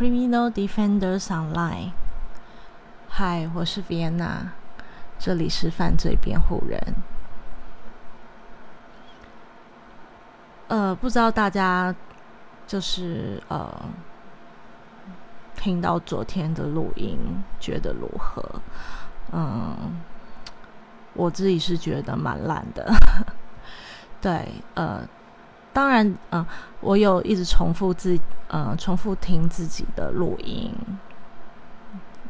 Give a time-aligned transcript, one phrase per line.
[0.00, 1.92] Criminal Defenders Online。
[3.06, 4.48] 嗨，我是 Vienna，
[5.18, 6.94] 这里是犯罪辩护人。
[10.68, 11.94] 呃，不知道大家
[12.66, 13.70] 就是呃，
[15.54, 17.18] 听到昨天的录音
[17.60, 18.42] 觉得如何？
[19.32, 20.00] 嗯，
[21.12, 22.90] 我自己是觉得蛮烂的。
[24.18, 25.06] 对，呃。
[25.72, 26.44] 当然，嗯，
[26.80, 30.72] 我有一直重复自，呃，重复听自己的录音。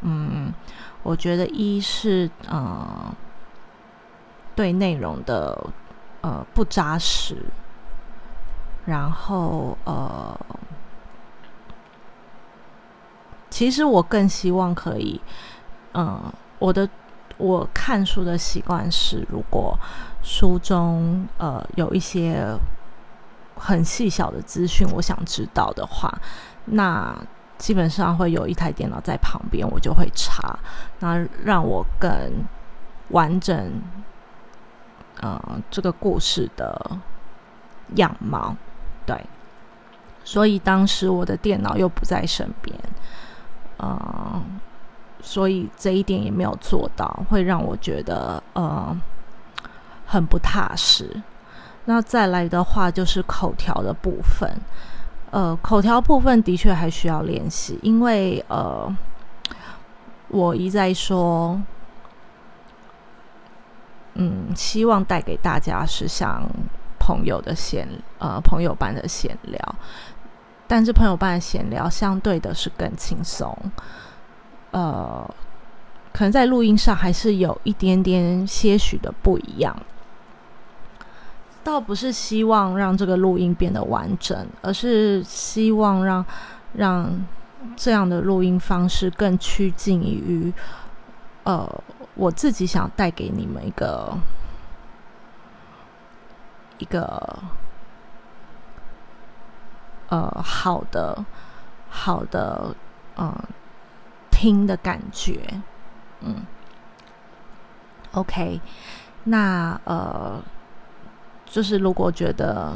[0.01, 0.53] 嗯，
[1.01, 3.11] 我觉得一是，呃，
[4.55, 5.57] 对内容的，
[6.21, 7.35] 呃，不扎实。
[8.85, 10.39] 然后，呃，
[13.49, 15.19] 其实我更希望可以，
[15.93, 16.87] 嗯，我的
[17.37, 19.77] 我看书的习惯是，如果
[20.23, 22.45] 书中，呃，有一些。
[23.63, 26.11] 很细小的资讯，我想知道的话，
[26.65, 27.15] 那
[27.59, 30.57] 基本上会有一台电脑在旁边，我就会查，
[30.99, 32.09] 那让我更
[33.09, 33.79] 完整，
[35.19, 36.97] 呃，这个故事的
[37.97, 38.55] 样貌。
[39.05, 39.23] 对，
[40.23, 42.75] 所以当时我的电脑又不在身边，
[43.77, 44.59] 嗯，
[45.21, 48.99] 所以这一点也没有做到，会让我觉得呃
[50.07, 51.21] 很不踏实。
[51.85, 54.49] 那再来的话就是口条的部分，
[55.31, 58.95] 呃，口条部分的确还需要练习，因为呃，
[60.27, 61.59] 我一再说，
[64.13, 66.43] 嗯，希望带给大家是像
[66.99, 67.87] 朋友的闲，
[68.19, 69.75] 呃，朋友般的闲聊，
[70.67, 73.57] 但是朋友般的闲聊相对的是更轻松，
[74.69, 75.27] 呃，
[76.13, 79.75] 可能在录音上还是有一点点些许的不一样。
[81.63, 86.25] 倒不是希望让这个录音变得完整，而是希望让
[86.73, 87.25] 让
[87.75, 90.51] 这样的录音方式更趋近于
[91.43, 91.69] 呃
[92.15, 94.17] 我自己想带给你们一个
[96.79, 97.39] 一个
[100.09, 101.23] 呃好的
[101.89, 102.75] 好的
[103.17, 103.31] 嗯
[104.31, 105.61] 听的感觉，
[106.21, 106.43] 嗯
[108.13, 108.59] ，OK，
[109.25, 110.41] 那呃。
[111.51, 112.73] 就是如果觉得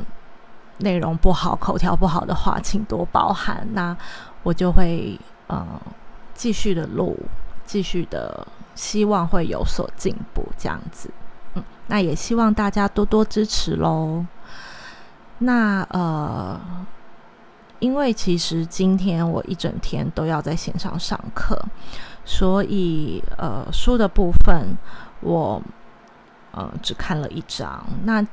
[0.79, 3.65] 内容不好、口条不好的话，请多包涵。
[3.71, 3.95] 那
[4.43, 5.65] 我就会呃
[6.33, 7.17] 继续的录，
[7.65, 11.09] 继续的希望会有所进步，这样子。
[11.53, 14.25] 嗯，那也希望大家多多支持喽。
[15.37, 16.59] 那呃，
[17.79, 21.57] 因为其实今天我一整天都要在线上上课，
[22.25, 24.77] 所以呃书的部分
[25.21, 25.61] 我
[26.51, 27.85] 呃只看了一章。
[28.03, 28.25] 那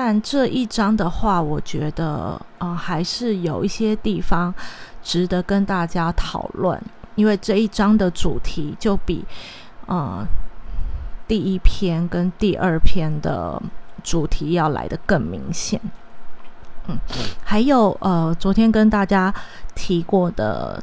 [0.00, 4.54] 但这一章的话，我觉得，呃，还是有一些地方
[5.02, 6.80] 值得跟大家讨论，
[7.16, 9.24] 因为这一章的主题就比，
[9.88, 10.24] 呃，
[11.26, 13.60] 第一篇跟第二篇的
[14.04, 15.80] 主题要来的更明显。
[16.86, 16.96] 嗯，
[17.42, 19.34] 还有，呃，昨天跟大家
[19.74, 20.80] 提过的，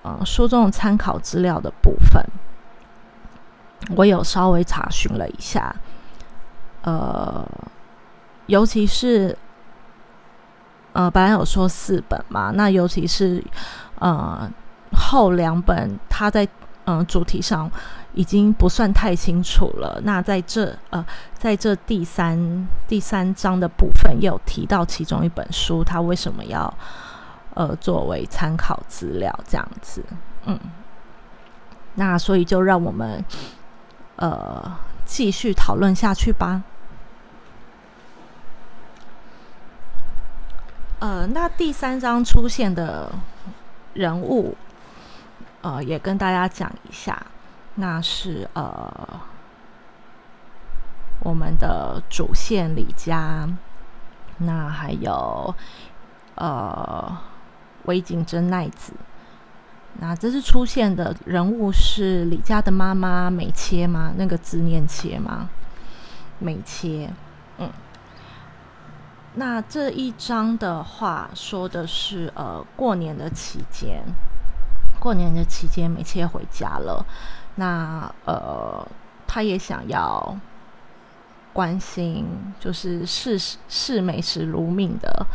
[0.00, 2.24] 呃，书中参考资料的部分，
[3.94, 5.76] 我有稍微查询了一下，
[6.80, 7.46] 呃。
[8.48, 9.36] 尤其是，
[10.94, 13.44] 呃，本来有说四本嘛，那尤其是，
[13.98, 14.50] 呃，
[14.92, 16.48] 后两本，它在
[16.86, 17.70] 嗯主题上
[18.14, 20.00] 已经不算太清楚了。
[20.02, 21.04] 那在这呃，
[21.34, 26.72] 在这第三第三章的部分，有提到其中一本书，它为什么要
[27.52, 30.02] 呃作为参考资料这样子？
[30.46, 30.58] 嗯，
[31.96, 33.22] 那所以就让我们
[34.16, 36.62] 呃继续讨论下去吧。
[41.00, 43.12] 呃，那第三章出现的
[43.94, 44.56] 人物，
[45.62, 47.26] 呃，也跟大家讲一下，
[47.76, 49.20] 那是呃
[51.20, 53.48] 我们的主线李家，
[54.38, 55.54] 那还有
[56.34, 57.16] 呃
[57.84, 58.92] 尾景真奈子，
[60.00, 64.12] 那这是出现的人物是李家的妈妈美切吗？
[64.16, 65.48] 那个字念切吗？
[66.40, 67.08] 美切，
[67.58, 67.70] 嗯。
[69.34, 74.02] 那这一章的话说的是，呃，过年的期间，
[74.98, 77.06] 过年的期间，美切回家了。
[77.54, 78.84] 那呃，
[79.26, 80.36] 他也想要
[81.52, 82.26] 关心，
[82.58, 83.38] 就是视
[83.68, 85.26] 视美食如命的，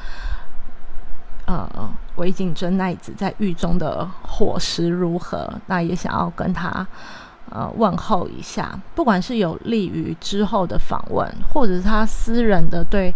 [1.45, 1.69] 呃，
[2.15, 5.49] 尾井真奈子在狱中的伙食如何？
[5.67, 6.85] 那也想要跟他
[7.49, 13.13] 呃问候一下，不管是有利于之后的访问，或者是他私人的对。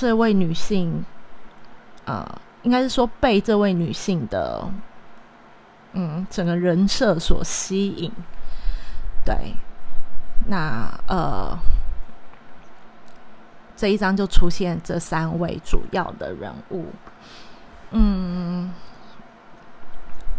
[0.00, 1.04] 这位女性，
[2.04, 2.24] 呃，
[2.62, 4.70] 应该是说被这位女性的，
[5.92, 8.12] 嗯，整个人设所吸引。
[9.24, 9.56] 对，
[10.46, 11.58] 那呃，
[13.74, 16.86] 这一章就出现这三位主要的人物。
[17.90, 18.72] 嗯，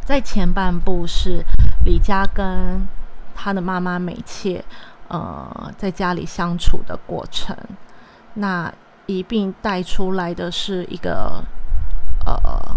[0.05, 1.43] 在前半部是
[1.83, 2.87] 李佳跟
[3.35, 4.63] 他的妈妈美妾，
[5.09, 7.53] 呃，在家里相处的过程。
[8.35, 8.73] 那
[9.09, 11.43] 一并带出来的是一个，
[12.27, 12.75] 呃，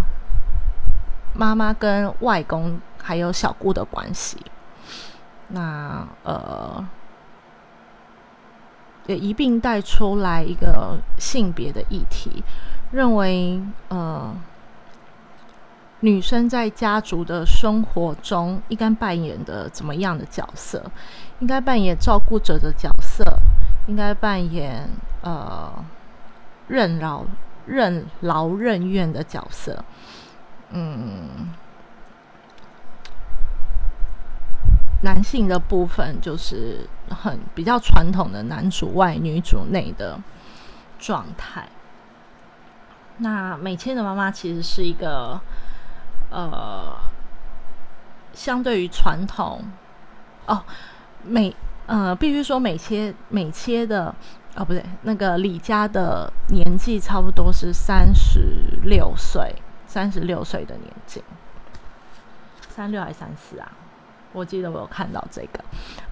[1.34, 4.38] 妈妈跟外公还有小姑的关系。
[5.48, 6.82] 那呃，
[9.06, 12.42] 也一并带出来一个性别的议题，
[12.90, 14.34] 认为呃，
[16.00, 20.82] 女生在家族的生活中应该扮演的怎么样的角色？
[21.40, 23.22] 应该扮演照顾者的角色，
[23.86, 24.88] 应该扮演
[25.20, 25.70] 呃
[26.72, 27.26] 任劳
[27.66, 29.84] 任劳任怨的角色，
[30.70, 31.50] 嗯。
[35.04, 40.16] 男性的部分就是很比较传统的男主外女主内的
[40.96, 41.68] 状态。
[43.16, 45.40] 那美千的妈妈其实是一个
[46.30, 46.94] 呃，
[48.32, 49.64] 相对于传统
[50.46, 50.62] 哦，
[51.24, 51.52] 美
[51.86, 54.14] 呃，必须说美切美切的
[54.54, 59.54] 哦，不对，那个李家的年纪差不多是三十六岁，
[59.86, 61.24] 三十六岁的年纪，
[62.68, 63.72] 三六还是三四啊？
[64.34, 65.64] 我记得我有看到这个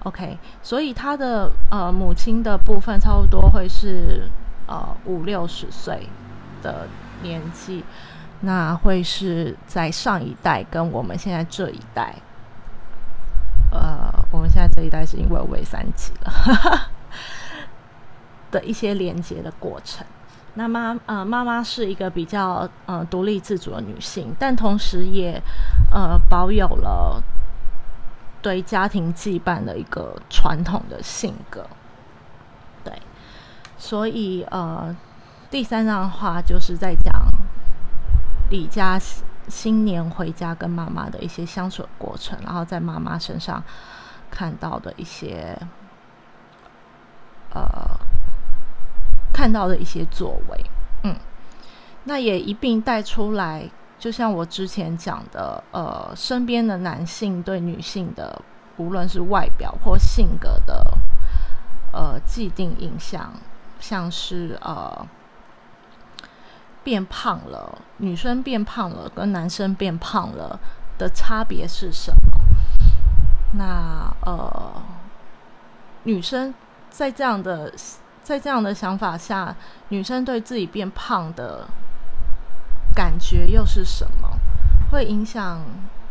[0.03, 4.27] ，OK，所以他的呃母亲的部分差不多会是
[4.67, 6.07] 呃五六十岁
[6.63, 6.87] 的
[7.21, 7.83] 年纪，
[8.41, 12.15] 那会是在上一代跟我们现在这一代，
[13.71, 16.89] 呃，我们现在这一代是因为为三级了。
[18.51, 20.05] 的一些连接的过程。
[20.53, 25.41] 那妈呃妈妈是一个比较呃独立自主的女性，但同时也
[25.91, 27.23] 呃保有了。
[28.43, 31.63] 对家庭羁绊的一个传统的性格，
[32.83, 32.91] 对，
[33.77, 34.97] 所以呃，
[35.51, 37.13] 第三张的话就是在讲
[38.49, 38.99] 李家
[39.47, 43.63] 新年回家跟妈妈的一些相处的过程，然后在妈妈身上
[44.31, 45.55] 看到的一些
[47.53, 47.61] 呃
[49.33, 50.65] 看到的一些作为，
[51.03, 51.15] 嗯，
[52.03, 53.69] 那也一并带出来。
[53.99, 58.41] 就像我之前讲的，呃，身边的男性对女性的，
[58.77, 60.97] 无论是外表或性格的，
[61.91, 63.31] 呃，既定印象，
[63.79, 65.05] 像是呃，
[66.83, 70.59] 变胖了，女生变胖了，跟男生变胖了
[70.97, 72.41] 的差别是什么？
[73.53, 74.81] 那呃，
[76.05, 76.51] 女生
[76.89, 77.71] 在这样的
[78.23, 79.55] 在这样的想法下，
[79.89, 81.67] 女生对自己变胖的。
[82.93, 84.37] 感觉又是什么？
[84.91, 85.61] 会影响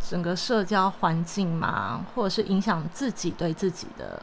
[0.00, 2.06] 整个社交环境吗？
[2.14, 4.22] 或者是影响自己对自己的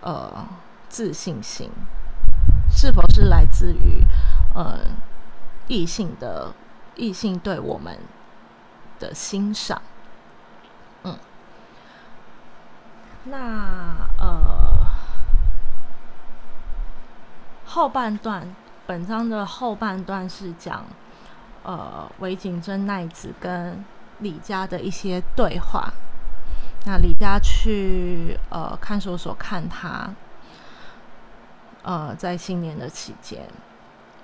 [0.00, 0.48] 呃
[0.88, 1.70] 自信心？
[2.70, 4.02] 是否是来自于
[4.54, 4.78] 呃
[5.68, 6.54] 异性的
[6.94, 7.98] 异性对我们
[8.98, 9.82] 的欣赏？
[11.04, 11.18] 嗯，
[13.24, 14.86] 那呃
[17.76, 18.56] 后半段
[18.86, 20.82] 本章的后半段是讲。
[21.62, 23.84] 呃，韦景真奈子跟
[24.20, 25.92] 李家的一些对话。
[26.86, 30.08] 那李家去呃看守所看他，
[31.82, 33.46] 呃，在新年的期间，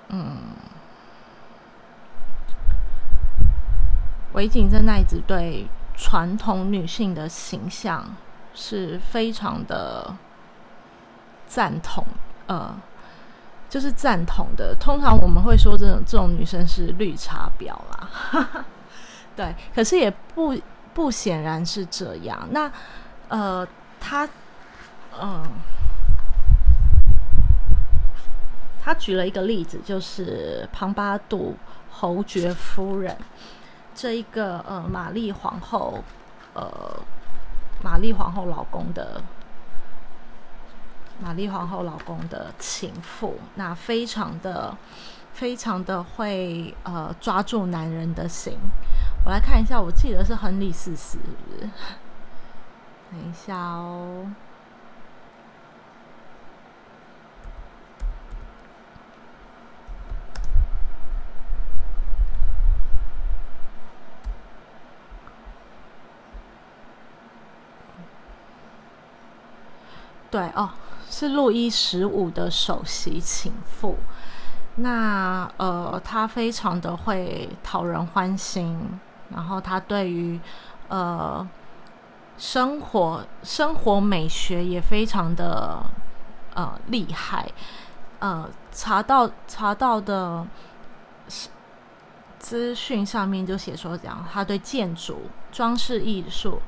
[0.07, 0.37] 嗯，
[4.31, 8.15] 韦景真奈子对传统女性的形象
[8.55, 10.15] 是非常的
[11.45, 12.03] 赞同，
[12.47, 12.73] 呃。
[13.73, 14.75] 就是赞同的。
[14.79, 18.63] 通常我们会说这种这种女生是绿茶婊啦，
[19.35, 19.55] 对。
[19.73, 20.55] 可是也不
[20.93, 22.47] 不显然是这样。
[22.51, 22.71] 那
[23.29, 23.67] 呃，
[23.99, 24.29] 他
[25.19, 25.41] 嗯，
[28.79, 31.57] 他举了一个例子，就是庞巴杜
[31.89, 33.17] 侯爵夫人
[33.95, 36.03] 这一个呃玛丽皇后
[36.53, 36.95] 呃
[37.81, 39.19] 玛丽皇后老公的。
[41.23, 44.75] 玛丽皇后老公的情妇，那非常的、
[45.31, 48.57] 非常的会呃抓住男人的心。
[49.25, 51.17] 我来看一下，我记得是亨利四世，
[53.09, 54.29] 等一下哦。
[70.33, 70.69] 对哦。
[71.09, 73.97] 是路易十五的首席情妇，
[74.77, 78.99] 那呃，他非常的会讨人欢心，
[79.29, 80.39] 然后他对于
[80.87, 81.47] 呃
[82.35, 85.83] 生活生活美学也非常的
[86.55, 87.47] 呃厉害，
[88.17, 90.43] 呃，查到查到的
[92.39, 96.59] 资讯上面就写说，讲他对建筑装饰艺术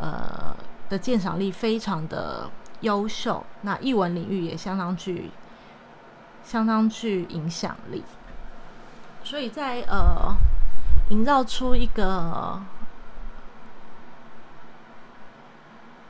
[0.00, 0.54] 呃
[0.88, 2.48] 的鉴赏力非常的
[2.82, 5.30] 优秀，那译文领域也相当具。
[6.44, 8.02] 相当具影响力，
[9.22, 10.34] 所以在呃，
[11.08, 12.60] 营造出一个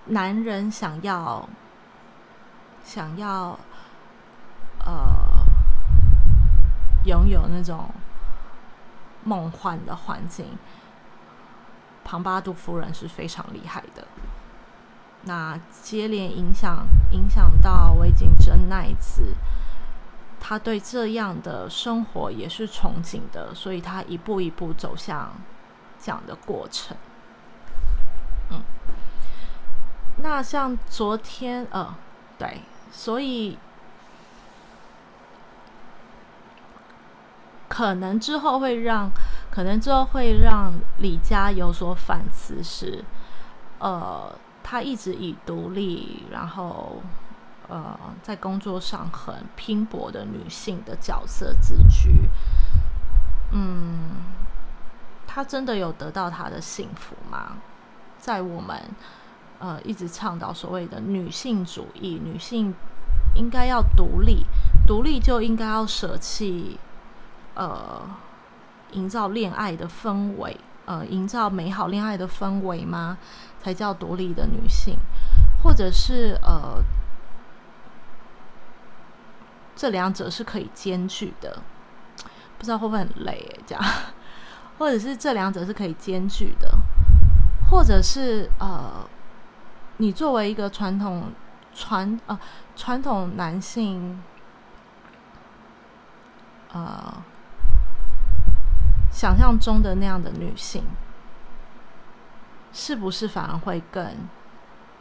[0.07, 1.47] 男人想要
[2.83, 3.59] 想要
[4.87, 5.45] 呃
[7.05, 7.91] 拥有那种
[9.23, 10.57] 梦幻的环境，
[12.03, 14.09] 庞巴杜夫人是非常厉害的。
[15.25, 19.35] 那接连影响影响到魏景真奈子。
[20.45, 25.33] 他对这样的生活也是憧憬的，所以他一步一步走向
[26.03, 26.97] 这样的过程。
[28.51, 28.61] 嗯，
[30.17, 31.95] 那像昨天，呃，
[32.37, 33.57] 对，所以
[37.69, 39.13] 可能之后会让，
[39.49, 43.05] 可能之后会让李佳有所反思，是，
[43.79, 44.35] 呃，
[44.73, 47.03] 他一直以独立，然后。
[47.69, 52.29] 呃，在工作上很拼搏的女性的角色自居，
[53.53, 54.11] 嗯，
[55.27, 57.57] 她真的有得到她的幸福吗？
[58.19, 58.77] 在我们
[59.59, 62.75] 呃一直倡导所谓的女性主义，女性
[63.37, 64.45] 应该要独立，
[64.87, 66.79] 独立就应该要舍弃
[67.55, 68.03] 呃
[68.91, 70.55] 营造恋爱的氛围，
[70.87, 73.19] 呃营造美好恋爱的氛围吗？
[73.63, 74.97] 才叫独立的女性，
[75.63, 76.83] 或者是呃？
[79.75, 81.61] 这两者是可以兼具的，
[82.57, 83.59] 不知道会不会很累？
[83.67, 83.85] 这样，
[84.79, 86.71] 或者是这两者是可以兼具的，
[87.69, 89.09] 或者是呃，
[89.97, 91.33] 你作为一个传统
[91.75, 92.39] 传呃
[92.77, 94.23] 传统男性，
[96.73, 97.23] 呃，
[99.23, 100.83] 想象中的那样的女性，
[102.73, 104.05] 是不是反而会更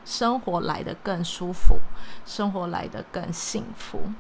[0.05, 1.79] 生活来的更舒服，
[2.23, 4.11] 生活来的更幸福？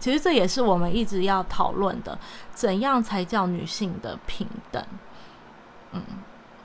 [0.00, 2.18] 其实这也是我们一直要讨论的，
[2.52, 4.84] 怎样才叫女性的平等？
[5.92, 6.02] 嗯，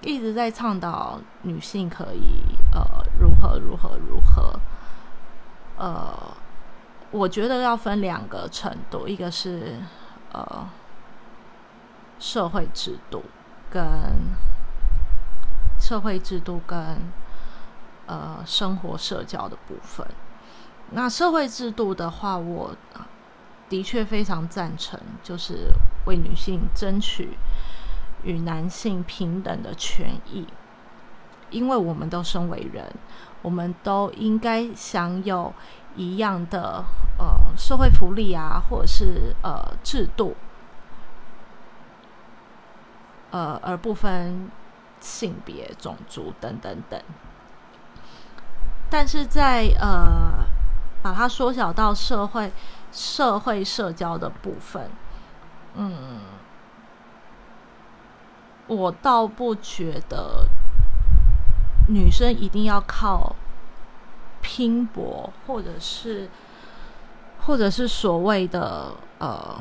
[0.01, 2.39] 一直在倡导女性可以
[2.73, 2.81] 呃
[3.19, 4.59] 如何如何如何。
[5.77, 6.17] 呃，
[7.11, 9.75] 我觉得要分两个程度，一个是
[10.31, 10.67] 呃
[12.25, 13.23] 社会制度
[13.69, 13.83] 跟
[15.79, 16.97] 社会制度跟
[18.07, 20.07] 呃生活社交的部分。
[20.89, 22.75] 那社会制度的话，我。
[23.67, 25.71] 的确非常赞成，就是
[26.05, 27.35] 为女性争取
[28.23, 30.45] 与男性平等的权益，
[31.49, 32.85] 因为我们都身为人，
[33.41, 35.51] 我们都应该享有
[35.95, 36.85] 一样的
[37.17, 40.35] 呃社会福利啊，或者是呃制度，
[43.37, 44.49] 呃而不分
[44.99, 47.01] 性别、种族等等等。
[48.89, 50.45] 但是在呃
[51.01, 52.51] 把它缩小到社会。
[52.91, 54.89] 社会社交的部分，
[55.73, 56.21] 嗯，
[58.67, 60.47] 我倒不觉得
[61.89, 63.35] 女生一定要靠
[64.41, 66.29] 拼搏，或者是，
[67.41, 69.59] 或者是所谓的呃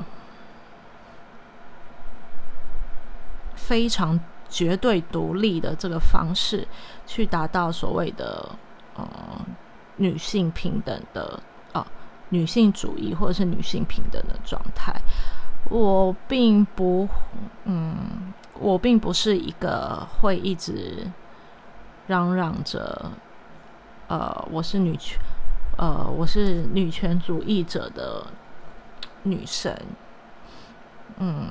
[3.66, 4.18] 非常
[4.48, 6.66] 绝对独立的这个方式，
[7.06, 8.48] 去达到所谓的
[8.94, 9.06] 呃
[9.96, 11.40] 女性平等的。
[12.30, 14.92] 女性主义或者是女性平等的状态，
[15.70, 17.06] 我并不，
[17.64, 21.06] 嗯，我并不是一个会一直
[22.08, 23.12] 嚷嚷着，
[24.08, 25.20] 呃，我是女权，
[25.76, 28.26] 呃，我是女权主义者的
[29.22, 29.80] 女神，
[31.18, 31.44] 嗯。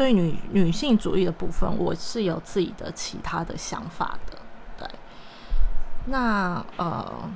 [0.00, 4.38] 对女女性主义的部分，我是有自己的其他的想法的。
[4.78, 4.88] 对，
[6.06, 7.30] 那呃，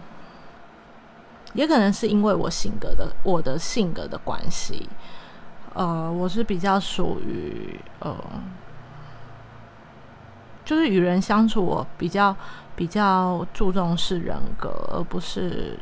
[1.53, 4.89] 也可能是因为我性格的我的性格的关系，
[5.75, 8.17] 呃，我是比较属于呃，
[10.65, 12.35] 就是与人相处，我比较
[12.75, 15.79] 比较注重是人格，而不是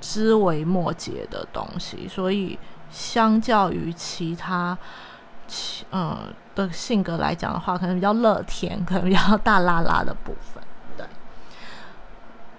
[0.00, 2.06] 枝微末节的东西。
[2.06, 2.56] 所以，
[2.88, 4.78] 相较于其他。
[5.90, 10.62] 嗯的性格来讲的话，可能比较乐天，可能比较 大拉拉的部分。
[10.96, 11.06] 对，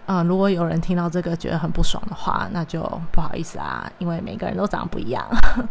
[0.08, 5.25] 嗯，如果有人听到这个觉得很不爽的话，那就不好意思啊，因为每个人都长得不一样。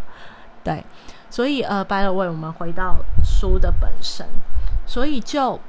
[0.65, 0.83] 对，
[1.29, 4.27] 所以呃，by the way，我们回到书的本身，
[4.87, 5.61] 所以就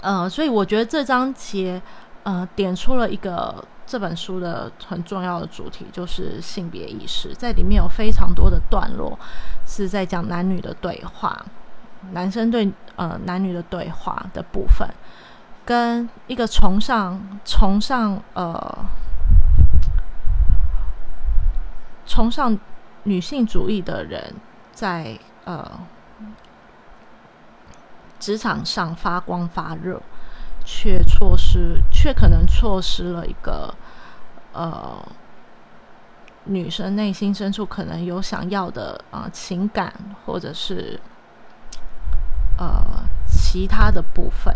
[0.00, 1.82] 呃，所以我觉得这章节
[2.28, 9.18] 呃点出了一个这本书的很重要的主题，就是性别意识，在里面有非常多的段落
[9.66, 11.42] 是在讲男女的对话，
[12.12, 14.86] 男生对呃男女的对话的部分。
[15.64, 18.78] 跟一个崇尚崇尚呃
[22.06, 22.58] 崇尚
[23.04, 24.34] 女性主义的人，
[24.72, 25.80] 在呃
[28.18, 30.00] 职场上发光发热，
[30.70, 33.74] 却错失，却可能错失了一个
[34.52, 35.02] 呃
[36.44, 39.90] 女生内心深处可能有想要的啊情感，
[40.26, 41.00] 或者是
[42.58, 44.54] 呃其他的部分。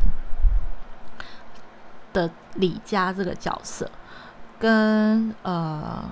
[2.12, 3.90] 的李家这个角色，
[4.58, 6.04] 跟呃，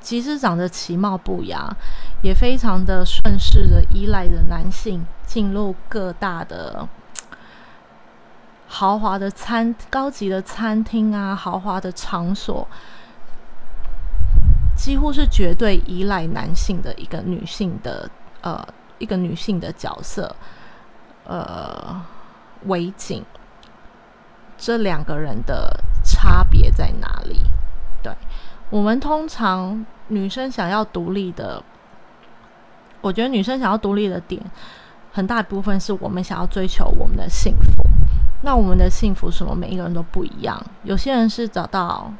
[0.00, 1.76] 其实长得其貌不扬，
[2.22, 6.88] 也非常的顺势的依赖着男性进入各大的
[8.74, 12.66] 豪华的餐、高级的餐厅啊，豪华的场所，
[14.74, 18.10] 几乎是绝对依赖男性的一个女性的
[18.40, 20.34] 呃一个女性的角色，
[21.26, 22.00] 呃，
[22.64, 23.22] 围景。
[24.56, 27.42] 这两个人的差别在哪里？
[28.02, 28.10] 对
[28.70, 31.62] 我们通常女生想要独立的，
[33.02, 34.42] 我觉得女生想要独立的点，
[35.12, 37.91] 很大一部分是我们想要追求我们的幸福。
[38.42, 39.54] 那我们的幸福什么？
[39.54, 40.64] 每一个人都不一样。
[40.84, 42.12] 有些人是找到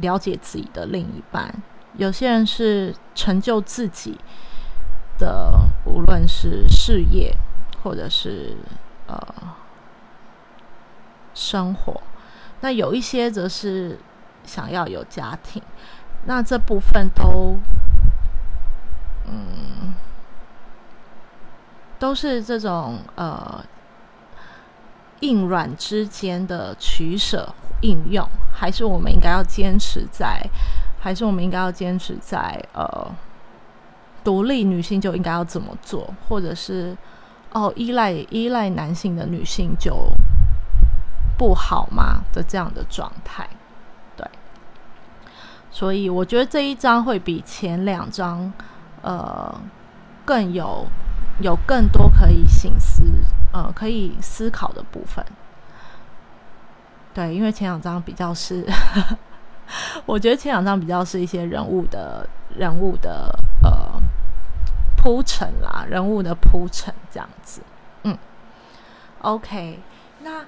[0.00, 1.54] 了解自己的另一半，
[1.96, 4.18] 有些人是成就自己
[5.18, 7.34] 的，无论是事业
[7.82, 8.56] 或者是
[9.06, 9.16] 呃。
[11.36, 12.00] 生活，
[12.60, 13.98] 那有一些则是
[14.44, 15.60] 想要有家庭，
[16.26, 17.58] 那这部分都，
[19.26, 19.92] 嗯，
[21.98, 23.64] 都是这种呃
[25.24, 27.48] 硬软之间的取舍
[27.80, 30.40] 应用，还是我们应该要坚持在，
[31.00, 33.10] 还是我们应该要坚持在呃
[34.22, 36.96] 独立女性就应该要怎么做，或者是
[37.52, 40.08] 哦依赖依赖男性的女性就。
[41.36, 43.44] 不好吗的这样的状态，
[44.16, 44.24] 对，
[45.68, 48.52] 所以我觉得这一章会比前两章，
[49.02, 49.52] 呃，
[50.24, 50.86] 更有
[51.40, 53.02] 有更多可以醒思，
[53.52, 55.24] 呃，可以思考的部分。
[57.12, 58.66] 对，因为前两章比较是，
[60.06, 64.00] 我觉得前两章比较是一些人物的人物的呃
[64.96, 67.62] 铺陈啦，人物的铺陈这样子。
[68.02, 68.16] 嗯
[69.22, 69.80] ，OK，
[70.22, 70.44] 那。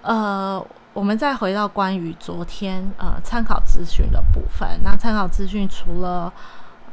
[0.00, 4.80] 呃，我们再回到关于昨天呃参考资讯的部分。
[4.82, 6.32] 那参考资讯除了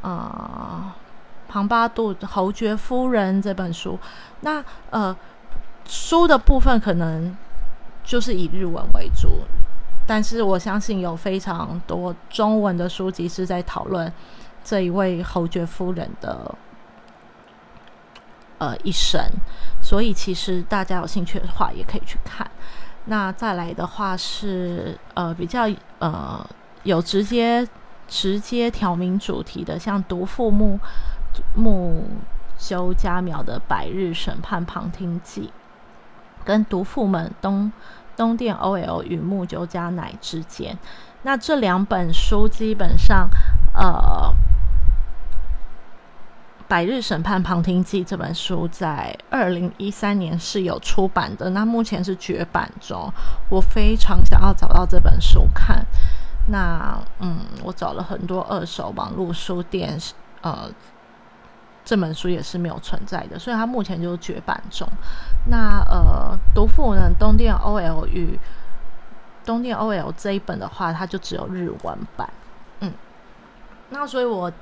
[0.02, 0.92] 呃
[1.56, 3.98] 庞巴度《侯爵夫人》这本书，
[4.40, 5.16] 那呃
[5.86, 7.34] 书的部分可能
[8.04, 9.40] 就是以日文为主，
[10.06, 14.12] 但是我相信有非常多中文的书籍是在讨论
[14.62, 16.54] 这一位侯爵夫人的
[18.58, 19.18] 呃一生，
[19.80, 22.46] 所以其实大家有兴趣的话，也可以去看。
[23.06, 25.66] 那再来的话是呃比较
[26.00, 26.46] 呃
[26.82, 27.66] 有直接
[28.06, 30.78] 直接挑明主题的，像独父木
[31.54, 32.04] 木
[32.58, 35.52] 修家苗的《百日审判旁听记》，
[36.46, 37.72] 跟独父们东
[38.16, 40.76] 东殿 OL 与木修家乃之间。
[41.22, 43.28] 那这两本书基本上
[43.74, 44.34] 呃。
[46.68, 53.08] 《百日审判旁听记》这本书在二零一三年是有出版的，那目前是绝版中。
[53.48, 55.86] 我非常想要找到这本书看，
[56.48, 59.96] 那嗯，我找了很多二手网络书店，
[60.40, 60.68] 呃，
[61.86, 64.86] 这本书也是没有存在的，所以它目前就是绝版中。
[65.48, 68.38] 那呃，读富呢，东电 OL 与
[69.46, 72.28] 东电 OL 这一本的话，它就只有日文版。
[72.80, 72.92] 嗯，
[73.88, 74.52] 那所以我。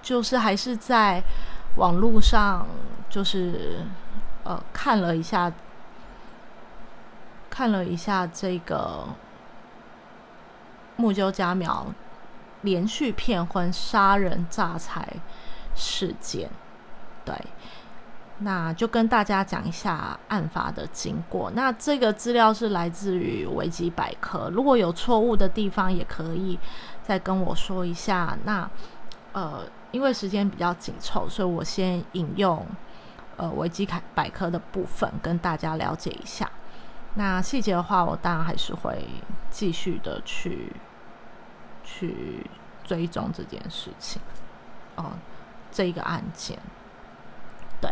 [0.00, 1.20] 就是还是在
[1.74, 2.64] 网络上，
[3.10, 3.84] 就是
[4.44, 5.52] 呃看了一下，
[7.50, 9.08] 看了一下这个
[10.94, 11.84] 木鸠家苗
[12.62, 15.06] 连续骗婚、杀人、诈财
[15.78, 16.50] 事件，
[17.24, 17.34] 对，
[18.40, 21.50] 那就跟大家讲一下案发的经过。
[21.54, 26.58] 那这个资料是来自于维基百科，如果有错误的地方，也可以
[27.02, 28.36] 再跟我说一下。
[28.44, 28.68] 那
[29.32, 29.62] 呃。
[29.90, 32.62] 因为时间比较紧凑，所以我先引用
[33.38, 36.46] 呃维基百科的部分跟大家了解一下。
[37.14, 39.02] 那细节的话，我当然还是会
[39.48, 40.70] 继续的去
[41.82, 42.46] 去
[42.84, 44.20] 追踪这件事情，
[44.96, 45.12] 哦，
[45.70, 46.58] 这一个案件，
[47.80, 47.90] 对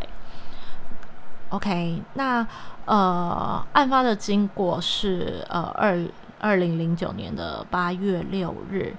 [1.50, 2.46] ，OK，那
[2.84, 6.06] 呃，案发的经过是呃二
[6.40, 8.94] 二零零九年的八月六日，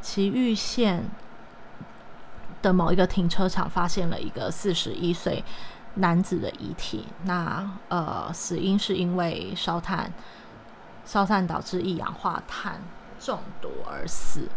[0.00, 1.04] 奇玉县
[2.62, 5.44] 的某一个停车场发现了一个四十一岁。
[5.94, 10.12] 男子的遗体，那呃，死因是因为烧炭，
[11.04, 12.80] 烧炭导致一氧化碳
[13.18, 14.48] 中毒而死。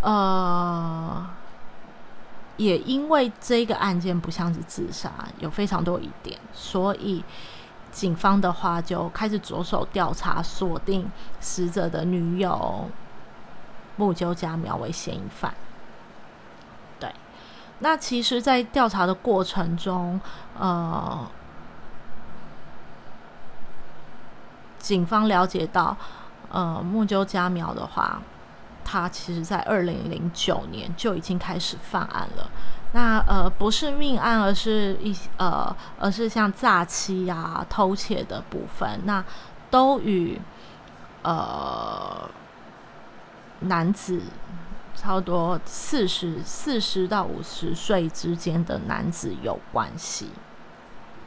[0.00, 1.28] 呃，
[2.58, 7.24] 也因为这个案件不像是自杀，有非常多疑点，所以
[7.90, 12.90] 警方的话就开始着手调查，锁定死者的女友
[13.96, 15.54] 木鸠佳苗为嫌疑犯。
[17.00, 17.12] 对
[17.78, 20.20] 那其实，在调查的过程中，
[20.58, 21.26] 呃，
[24.78, 25.96] 警方了解到，
[26.50, 28.20] 呃，木鸠佳苗的话，
[28.90, 32.50] 他其实在二零零九年就已经开始犯案了。
[32.92, 39.22] 那呃，不是命案，而是一呃，而是像诈欺啊、偷窃的部分，那
[39.70, 40.40] 都与
[41.22, 42.30] 呃
[43.60, 44.22] 男子。
[45.00, 50.28] 差不多四十四十到五十岁之间的男子有关系，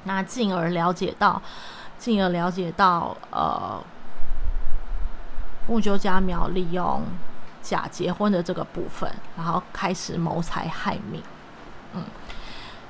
[0.04, 1.42] 那进而了解到，
[1.98, 3.82] 进而了解到，呃，
[5.70, 7.02] 木鸠家苗利用
[7.62, 11.22] 假结婚的这个部分，然后开始谋财害命。
[11.94, 12.04] 嗯，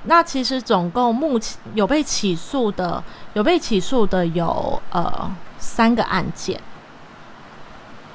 [0.04, 3.04] 那其实总共目前有被起诉的，
[3.34, 6.60] 有被起诉的有呃三个案件，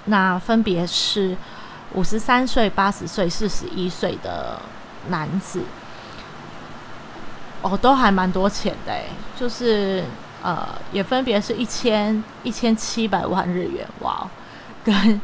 [0.06, 1.36] 那分别是。
[1.94, 4.60] 五十三岁、八十岁、四十一岁的
[5.08, 5.62] 男子，
[7.62, 8.92] 哦，都还蛮多钱的，
[9.36, 10.04] 就是
[10.42, 14.28] 呃，也分别是一千一千七百万日元，哇，
[14.84, 15.18] 跟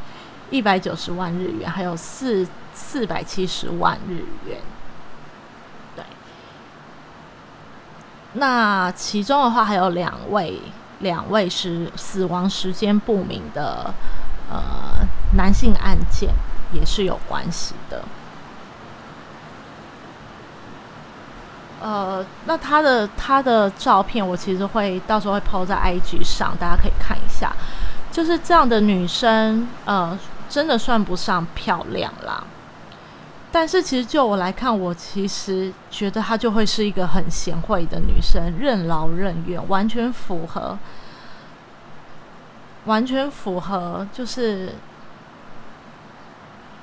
[0.53, 4.59] 一百九十万日元，还有四四百七十万日元，
[5.97, 6.05] 对。
[8.35, 10.61] 那其中的话，还有两位，
[11.01, 13.93] 两位是死亡时间不明的
[14.49, 15.05] 呃
[15.37, 16.33] 男性案件。
[16.75, 18.03] 也是有关系的。
[21.83, 27.55] 呃，那他的他的照片，我其实会到时候会抛在 IG 上，大家可以看一下。
[28.11, 30.19] 就是这样的女生，呃，
[30.53, 32.45] 真的算不上漂亮啦。
[33.51, 40.79] 但是其实就我来看，我其实觉得她就会是一个很贤惠的女生，任劳任怨，完全符合，
[42.85, 44.75] 完全符合，就是。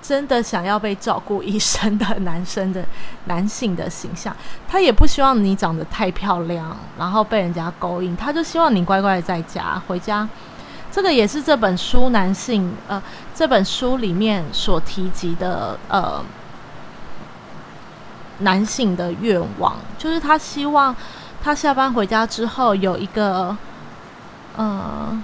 [0.02, 2.84] 真的想要被照顾一生的男生的
[3.26, 4.34] 男性的形象，
[4.66, 10.28] 他也不希望你长得太漂亮，然后被人家勾引，他就希望你乖乖在家回家。
[10.92, 13.02] 这个也是这本书男性呃
[13.36, 16.24] 这本书里面所提及的呃
[18.40, 20.96] 男性的愿望，就是他希望
[21.44, 23.56] 他下班回家之后有一个
[24.58, 25.24] 嗯。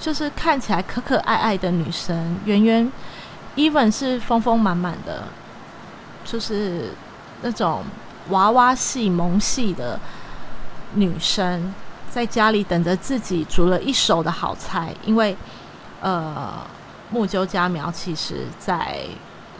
[0.00, 2.92] 就是看起来可可爱爱的女生，圆圆
[3.56, 5.22] ，even 是丰丰满满的，
[6.26, 6.90] 就是
[7.40, 7.82] 那种
[8.28, 9.98] 娃娃系萌系的
[10.92, 11.74] 女生，
[12.14, 14.94] 在家里等着自己煮了一手的好菜。
[15.04, 15.36] 因为，
[16.00, 16.64] 呃，
[17.10, 19.04] 木鸠佳苗其实在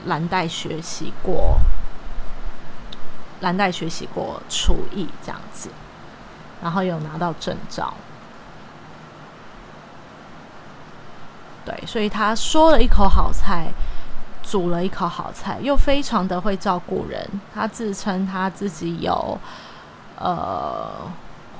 [0.06, 1.58] 蓝带学习过，
[3.40, 5.68] 蓝带学习过厨艺这样子，
[6.62, 7.92] 然后有拿到证照。
[11.64, 13.66] 对，所以他说了一口好菜，
[14.44, 17.28] 煮了一口好菜，又非常的会照顾人。
[17.52, 19.36] 他自称他自己有
[20.20, 21.10] 呃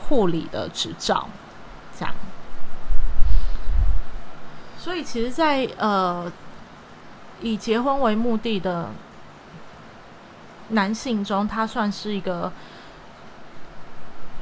[0.09, 1.29] 护理的执照，
[1.99, 2.15] 这样。
[4.79, 6.31] 所以其实，在呃
[7.41, 8.91] 以结婚为目的的
[10.69, 12.53] 男性中，他算是一个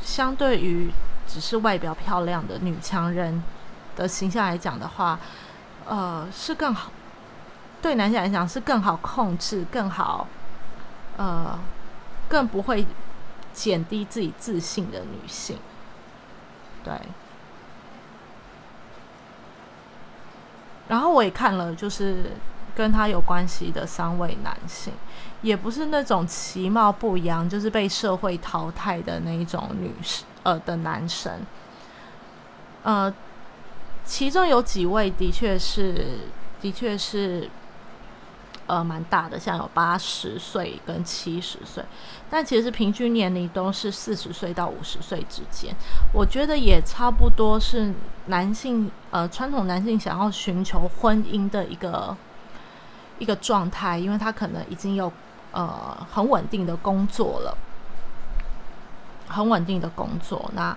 [0.01, 0.91] 相对于
[1.27, 3.43] 只是外表漂亮的女强人
[3.97, 5.19] 的形象来讲的话。
[5.85, 6.93] 呃，是更好，
[7.83, 10.29] 对男性来讲是更好控制，更好，
[11.17, 11.59] 呃，
[12.29, 12.87] 更不会
[13.53, 15.59] 减低自己自信的女性，
[16.85, 16.93] 对。
[20.89, 22.33] 然后我也看了，就是
[22.75, 24.93] 跟他有关系的三位男性，
[25.43, 31.41] 也不是那种其貌不扬，就是被社会淘汰的那一种女士，呃的男生，
[32.83, 33.15] 呃。
[34.05, 36.19] 其中有几位的确是，
[36.61, 37.49] 的确是，
[38.73, 41.85] 呃蛮大的，像有八十岁跟七十岁，
[42.31, 45.75] 但其实平均年龄都是四十岁到五十岁之间。
[46.15, 47.93] 我觉得也差不多是
[48.29, 52.17] 男性呃传统男性想要寻求婚姻的一个
[53.19, 55.13] 一个状态，因为他可能已经有
[55.51, 57.55] 呃很稳定的工作了，
[59.29, 60.51] 很稳定的工作。
[60.55, 60.75] 那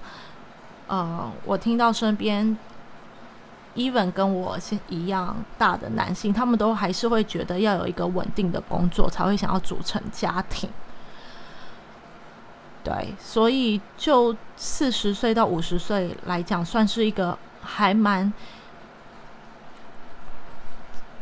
[0.88, 2.58] 呃，我听到身边。
[3.76, 10.70] Even 跟我现一样大的男性，他们都还是会觉得要有一个稳定的工作，才会想要组成家庭。
[12.84, 18.32] 对，所以就四十岁到五十岁来讲，算是一个还蛮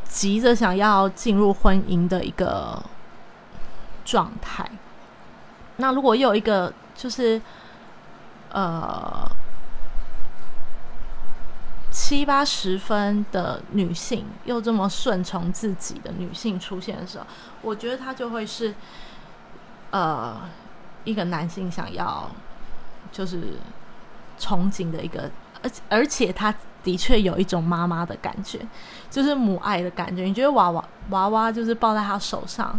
[0.05, 2.81] 急着想要进入婚姻的一个
[4.05, 4.69] 状态。
[5.77, 7.41] 那如果有一个就是
[8.51, 9.27] 呃。
[11.93, 17.25] 七八十分的女性，又这么顺从自己的女性出现的时候，
[17.61, 18.73] 我觉得她就会是，
[19.91, 20.41] 呃，
[21.03, 22.27] 一个男性想要
[23.11, 23.59] 就是
[24.39, 25.29] 憧憬的一个，
[25.61, 26.51] 而而且她
[26.83, 28.59] 的确有一种妈妈的感觉，
[29.11, 30.23] 就是母爱的感觉。
[30.23, 32.75] 你觉得娃娃娃娃就是抱在她手上，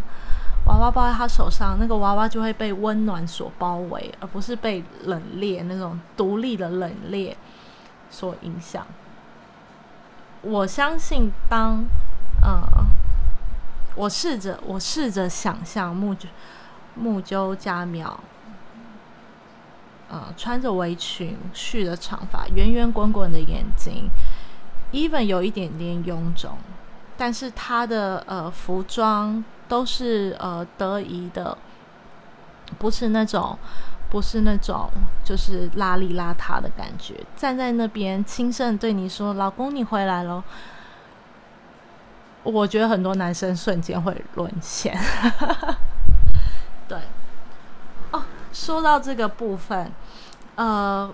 [0.66, 7.32] 娃娃抱在她手上，那个娃娃就会被温暖所包围，而不是被冷冽那种独立的冷冽
[8.10, 8.84] 所影响。
[10.44, 11.84] 我相信，当
[12.42, 12.86] 嗯，
[13.94, 16.14] 我试着我试着想象木
[16.94, 18.20] 木鸠加苗，
[20.10, 24.10] 呃，穿着围裙，蓄着长发，圆圆滚滚的眼睛
[24.92, 26.58] ，even 有一点点臃肿，
[27.16, 31.56] 但是他的呃服装都是呃得宜的，
[32.78, 33.58] 不是那种。
[34.14, 34.88] 不是那种
[35.24, 40.44] 就是邋里邋遢的感觉，站在那边轻声对你说：“老公，你回来了。”
[42.44, 44.96] 我觉得很多男生瞬间会沦陷。
[46.86, 46.96] 对，
[48.12, 48.22] 哦，
[48.52, 49.90] 说到这个部分，
[50.54, 51.12] 呃，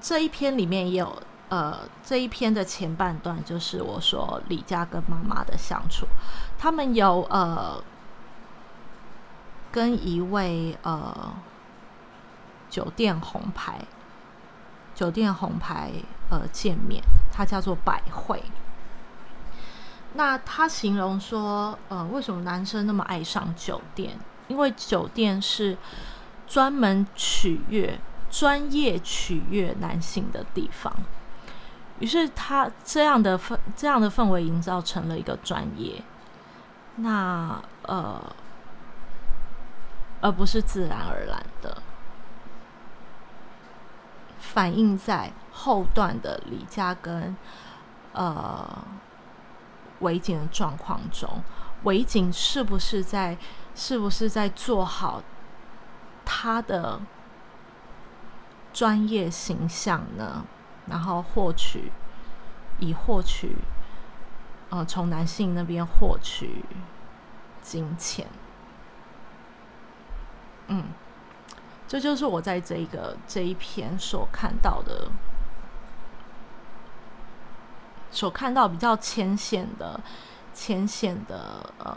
[0.00, 6.06] 这一篇里面也有，呃，这一篇的前半段就是我说李佳跟妈妈的相处，
[6.58, 7.84] 他们有呃。
[9.76, 11.34] 跟一位呃
[12.70, 13.78] 酒店红牌
[14.94, 15.92] 酒店红牌
[16.30, 18.42] 呃见面，他叫做百惠。
[20.14, 24.18] 那他形容说，呃，为什么男生那么爱上酒店？
[24.48, 25.76] 因为酒店是
[26.46, 30.90] 专门取悦、专业取悦男性的地方。
[31.98, 36.02] 于是他这样的氛这样的氛围营造成了一个专业。
[36.96, 38.22] 那呃。
[40.20, 41.82] 而不是自然而然的
[44.38, 47.36] 反映在后段的李佳跟
[48.12, 48.84] 呃
[50.00, 51.42] 维景的状况中，
[51.82, 53.36] 维景是不是在
[53.74, 55.22] 是不是在做好
[56.24, 57.00] 他的
[58.72, 60.44] 专业形象呢？
[60.86, 61.90] 然后获取
[62.78, 63.56] 以获取
[64.70, 66.64] 呃从男性那边获取
[67.60, 68.26] 金钱。
[70.68, 70.84] 嗯，
[71.86, 75.08] 这就是我在这一个这一篇所看到的，
[78.10, 80.00] 所看到比较浅显的、
[80.52, 81.96] 浅显的呃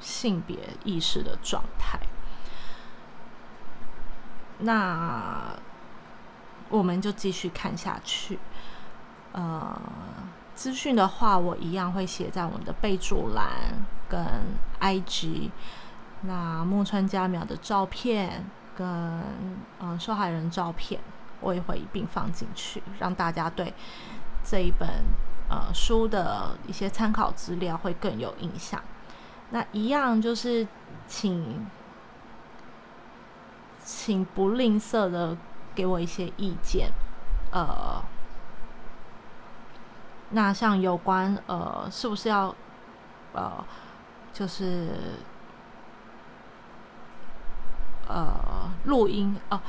[0.00, 1.98] 性别意识的状态。
[4.58, 5.56] 那
[6.68, 8.38] 我们就继续看下去。
[9.32, 9.80] 呃，
[10.54, 14.24] 资讯的话，我一样会写在我们的备注栏跟
[14.80, 15.50] IG。
[16.26, 18.42] 那木村佳苗的照片
[18.74, 18.86] 跟
[19.78, 20.98] 嗯受害人照片，
[21.40, 23.74] 我也会一并放进去，让大家对
[24.42, 24.88] 这一本
[25.50, 28.82] 呃书的一些参考资料会更有印象。
[29.50, 30.66] 那一样就是
[31.06, 31.66] 请
[33.84, 35.36] 请不吝啬的
[35.74, 36.90] 给我一些意见，
[37.52, 38.02] 呃，
[40.30, 42.54] 那像有关呃是不是要
[43.34, 43.62] 呃
[44.32, 44.88] 就是。
[48.08, 49.60] 呃，录音哦，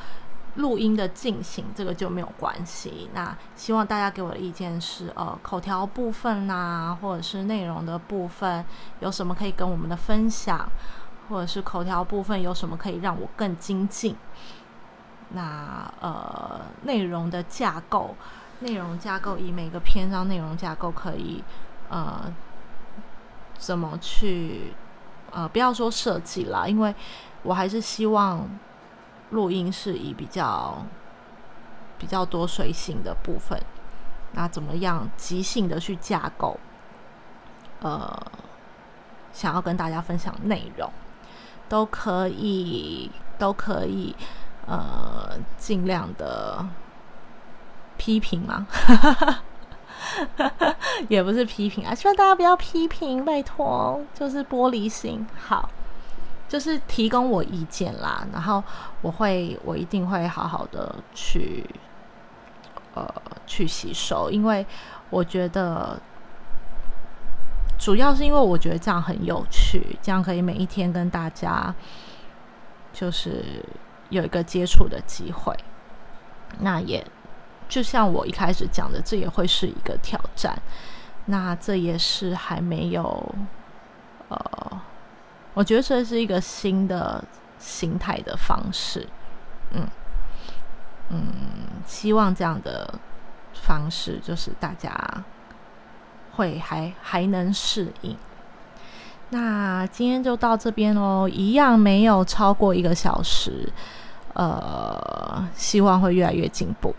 [0.55, 3.09] 录音的进行这个就没有关系。
[3.13, 8.63] 那希望大家给我的意见是，呃，口条部分呐，或者是内容的部分，
[9.01, 10.65] 有什么可以跟我们的分享，
[11.27, 14.15] 或者是口条部分有什么可以让我更精进。
[15.29, 18.15] 那呃，内容的架构，
[18.59, 21.43] 内容架构以每个篇章内容架构可以
[21.89, 22.33] 呃
[23.57, 24.73] 怎么去
[25.31, 26.95] 呃，不要说设计啦，因为。
[27.45, 28.49] 我还是希望
[29.29, 30.83] 录音是以比较
[31.97, 33.61] 比较多随性的部分，
[34.33, 36.59] 那怎么样即兴的去架构？
[37.81, 38.25] 呃
[39.31, 40.89] 想要跟大家分享内容，
[41.69, 44.15] 都可以都可以
[44.65, 46.65] 呃尽量的
[47.97, 48.65] 批评嘛。
[51.09, 55.27] 也不是批评啊，希望大家不要批评，拜托，就是玻璃心。
[55.37, 55.69] 好，
[56.47, 58.63] 就是提供我意见啦，然后
[59.01, 61.69] 我会，我一定会好好的去，
[62.93, 63.07] 呃，
[63.45, 64.65] 去吸收，因为
[65.09, 65.99] 我觉得，
[67.77, 71.73] 主要是因为我觉得这样很有趣，这样可以每一天跟大家，
[72.93, 73.63] 就是
[74.09, 75.55] 有一个接触的机会，
[76.59, 77.05] 那也。
[77.67, 80.55] 就像我一开始讲的，这也会是一个挑战。
[81.25, 83.35] 那这也是还没有，
[84.29, 84.81] 呃，
[85.55, 87.23] 我觉得这是一个新的
[87.57, 89.07] 形态的方式。
[89.71, 89.87] 嗯
[91.09, 91.25] 嗯，
[91.87, 92.93] 希望这样的
[93.53, 94.95] 方式就是大家
[96.35, 98.15] 会还还能适应。
[99.29, 103.67] 那今天就到这边喽，一样没有超过一个小时。
[104.33, 106.93] 呃，希望会越来越进步。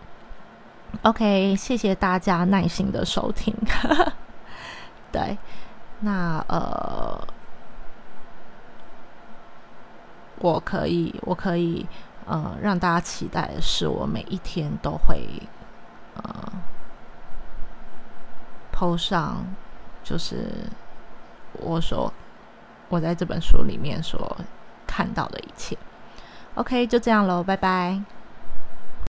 [1.03, 3.53] OK，谢谢大家耐心的收听。
[5.11, 5.37] 对，
[5.99, 7.27] 那呃，
[10.39, 11.85] 我可以，我可以，
[12.25, 15.27] 呃，让大家期待的是，我每一天都会
[16.15, 16.51] 呃
[18.73, 19.45] ，PO 上，
[20.03, 20.45] 就是
[21.53, 22.11] 我所
[22.89, 24.37] 我在这本书里面所
[24.85, 25.77] 看到的一切。
[26.55, 28.16] OK，就这样喽，拜拜。